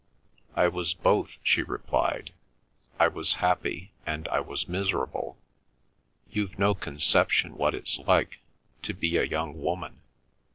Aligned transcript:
"I 0.55 0.67
was 0.67 0.95
both," 0.95 1.37
she 1.43 1.61
replied. 1.61 2.33
"I 2.99 3.07
was 3.07 3.35
happy 3.35 3.91
and 4.03 4.27
I 4.29 4.39
was 4.39 4.67
miserable. 4.67 5.37
You've 6.31 6.57
no 6.57 6.73
conception 6.73 7.55
what 7.55 7.75
it's 7.75 7.99
like—to 7.99 8.93
be 8.95 9.17
a 9.17 9.23
young 9.27 9.61
woman." 9.61 10.01